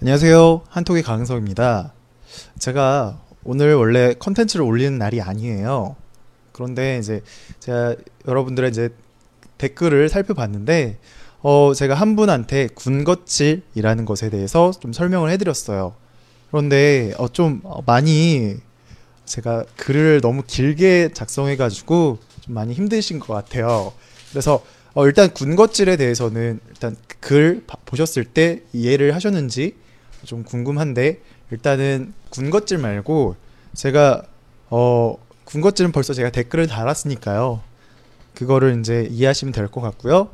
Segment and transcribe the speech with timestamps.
[0.00, 0.62] 안녕하세요.
[0.68, 1.92] 한톡의 강성입니다.
[2.60, 5.96] 제가 오늘 원래 컨텐츠를 올리는 날이 아니에요.
[6.52, 7.20] 그런데 이제
[7.58, 7.96] 제가
[8.28, 8.90] 여러분들의 이제
[9.58, 10.98] 댓글을 살펴봤는데
[11.40, 15.94] 어 제가 한 분한테 군것질이라는 것에 대해서 좀 설명을 해드렸어요.
[16.52, 18.54] 그런데 어 좀 많이
[19.24, 23.92] 제가 글을 너무 길게 작성해가지고 좀 많이 힘드신 것 같아요.
[24.30, 29.74] 그래서 어 일단 군것질에 대해서는 일단 글 보셨을 때 이해를 하셨는지
[30.24, 31.20] 좀 궁금한데
[31.50, 33.36] 일단은 군것질 말고
[33.74, 34.22] 제가
[34.70, 37.62] 어 군것질은 벌써 제가 댓글을 달았으니까요.
[38.34, 40.30] 그거를 이제 이해하시면 될 것 같고요.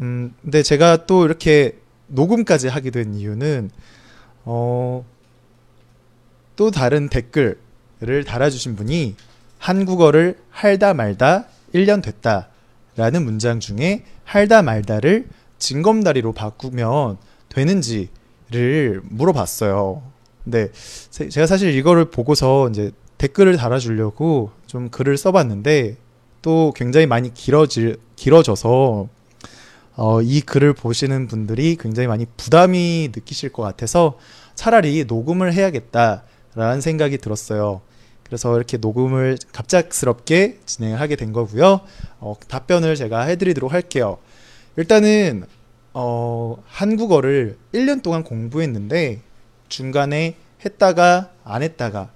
[0.00, 1.78] 음, 근데 제가 또 이렇게
[2.08, 3.70] 녹음까지 하게 된 이유는
[4.44, 5.04] 어,
[6.56, 9.16] 또 다른 댓글을 달아주신 분이
[9.58, 12.48] 한국어를 할다 말다 1년 됐다
[12.96, 17.18] 라는 문장 중에 할다 말다를 징검다리로 바꾸면
[17.48, 18.08] 되는지
[18.52, 20.02] 를 물어봤어요.
[20.44, 20.70] 근데
[21.10, 25.96] 제가 사실 이거를 보고서 이제 댓글을 달아주려고 좀 글을 써봤는데
[26.42, 29.08] 또 굉장히 많이 길어질 길어져서
[29.94, 34.18] 어, 이 글을 보시는 분들이 굉장히 많이 부담이 느끼실 것 같아서
[34.54, 37.82] 차라리 녹음을 해야겠다라는 생각이 들었어요.
[38.22, 41.80] 그래서 이렇게 녹음을 갑작스럽게 진행을 하게 된 거고요.
[42.20, 44.18] 어, 답변을 제가 해드리도록 할게요.
[44.76, 45.44] 일단은
[45.94, 49.20] 어, 한국어를 1년 동안 공부했는데
[49.68, 52.10] 중간에 했다가 안 했다가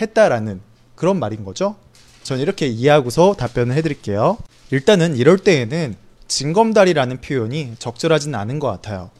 [0.00, 0.60] 했다라는
[0.94, 1.76] 그런 말인 거죠.
[2.22, 4.38] 전 이렇게 이해하고서 답변을 해드릴게요.
[4.70, 5.96] 일단은 이럴 때에는
[6.28, 9.10] 징검다리라는 표현이 적절하진 않은 것 같아요.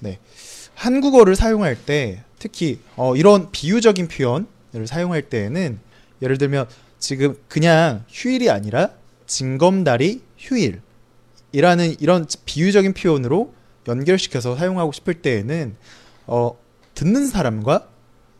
[0.00, 0.18] 네.
[0.74, 5.78] 한국어를 사용할 때 특히 어, 이런 비유적인 표현을 사용할 때에는
[6.20, 6.66] 예를 들면
[6.98, 8.90] 지금 그냥 휴일이 아니라
[9.26, 10.80] 징검다리 휴일
[11.56, 13.54] 이라는 이런 비유적인 표현으로
[13.88, 15.74] 연결시켜서 사용하고 싶을 때에는
[16.26, 16.54] 어,
[16.94, 17.88] 듣는 사람과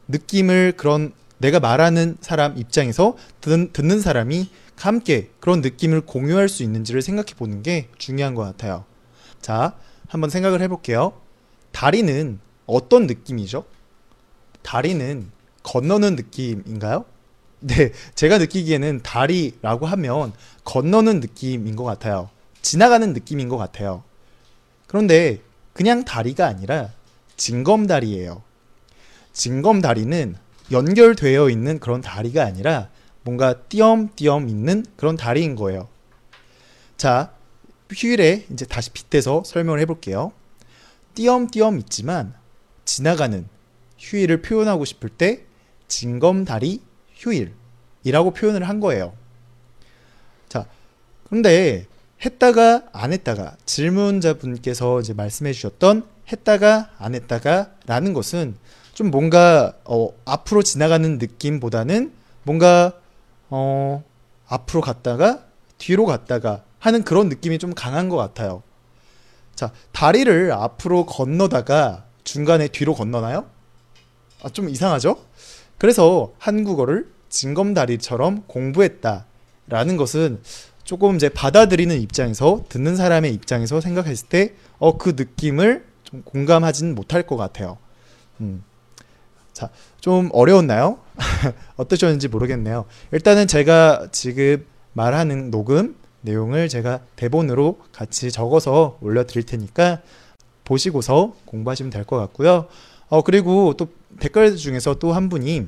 [0.09, 7.00] 느낌을 그런 내가 말하는 사람 입장에서 듣, 듣는 사람이 함께 그런 느낌을 공유할 수 있는지를
[7.00, 8.84] 생각해 보는 게 중요한 것 같아요.
[9.41, 9.78] 자,
[10.09, 11.15] 한번 생각을 해볼게요.
[11.72, 13.65] 다리는 어떤 느낌이죠?
[14.60, 15.31] 다리는
[15.62, 17.06] 건너는 느낌인가요?
[17.60, 20.34] 네, 제가 느끼기에는 다리라고 하면
[20.65, 22.28] 건너는 느낌인 것 같아요.
[22.66, 24.03] 지나가는 느낌인 것 같아요.
[24.88, 25.41] 그런데
[25.72, 26.91] 그냥 다리가 아니라
[27.37, 28.43] 징검다리예요.
[29.32, 30.34] 징검다리는
[30.72, 32.88] 연결되어 있는 그런 다리가 아니라
[33.22, 35.87] 뭔가 띄엄띄엄 있는 그런 다리인 거예요.
[36.97, 37.32] 자,
[37.88, 40.32] 휴일에 이제 다시 빗대서 설명을 해볼게요.
[41.15, 42.34] 띄엄띄엄 있지만
[42.84, 43.47] 지나가는
[43.97, 45.44] 휴일을 표현하고 싶을 때
[45.87, 46.82] 징검다리
[47.15, 49.15] 휴일이라고 표현을 한 거예요.
[50.49, 50.66] 자,
[51.28, 51.87] 그런데
[52.25, 58.56] 했다가 안 했다가 질문자분께서 이제 말씀해 주셨던 했다가 안 했다가라는 것은
[58.94, 62.12] 좀 뭔가 어, 앞으로 지나가는 느낌보다는
[62.44, 62.94] 뭔가
[63.50, 64.03] 어,
[64.49, 65.44] 앞으로 갔다가
[65.78, 68.62] 뒤로 갔다가 하는 그런 느낌이 좀 강한 것 같아요.
[69.55, 73.47] 자, 다리를 앞으로 건너다가 중간에 뒤로 건너나요?
[74.43, 75.19] 아, 좀 이상하죠?
[75.78, 79.26] 그래서 한국어를 징검다리처럼 공부했다
[79.69, 80.41] 라는 것은
[80.86, 87.22] 조금 이제 받아들이는 입장에서 듣는 사람의 입장에서 생각했을 때 어 그 느낌을 좀 공감하지는 못할
[87.24, 87.78] 것 같아요.
[88.41, 88.62] 음.
[89.52, 89.70] 자,
[90.00, 90.98] 좀 어려웠나요?
[91.76, 92.84] 어떠셨는지 모르겠네요.
[93.12, 100.02] 일단은 제가 지금 말하는 녹음 내용을 제가 대본으로 같이 적어서 올려드릴 테니까
[100.64, 102.66] 보시고서 공부하시면 될 것 같고요.
[103.08, 103.88] 어, 그리고 또
[104.20, 105.66] 댓글 중에서 또 한 분이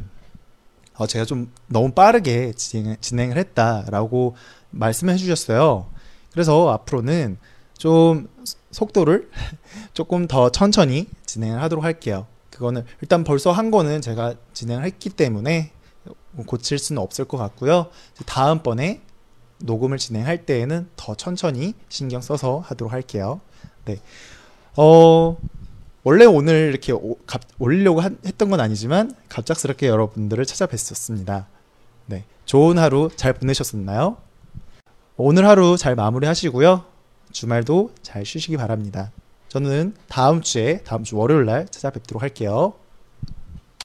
[0.98, 4.36] 어, 제가 좀 너무 빠르게 진행, 진행 을 했다라고
[4.70, 5.88] 말씀해 주셨어요.
[6.32, 7.38] 그래서 앞으로는
[7.78, 8.28] 좀
[8.72, 9.31] 속도를
[9.94, 12.26] 조금 더 천천히 진행을 하도록 할게요.
[12.50, 15.70] 그거는 일단 벌써 한 거는 제가 진행을 했기 때문에
[16.47, 17.87] 고칠 수는 없을 것 같고요.
[18.26, 19.00] 다음번에
[19.58, 23.41] 녹음을 진행할 때에는 더 천천히 신경 써서 하도록 할게요.
[23.84, 24.00] 네.
[24.76, 25.37] 어,
[26.04, 31.46] 원래 오늘 이렇게 오, 갑, 올리려고 한, 했던 건 아니지만 갑작스럽게 여러분들을 찾아뵀었습니다.
[32.06, 32.25] 네.
[32.44, 34.17] 좋은 하루 잘 보내셨었나요?
[35.17, 36.84] 오늘 하루 잘 마무리 하시고요.
[37.32, 39.11] 주말도 잘 쉬시기 바랍니다.
[39.49, 42.75] 저는 다음 주에, 다음 주 월요일 날 찾아뵙도록 할게요.